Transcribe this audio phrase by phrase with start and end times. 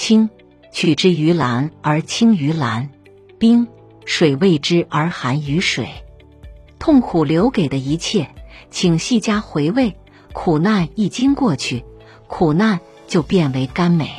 [0.00, 0.30] 清，
[0.72, 2.88] 取之于蓝而清于蓝，
[3.38, 3.68] 冰
[4.06, 5.90] 水为之而寒于水，
[6.78, 8.30] 痛苦留给的一切
[8.70, 9.94] 请细加回味，
[10.32, 11.84] 苦难一经过去，
[12.26, 14.10] 苦难就变为甘美。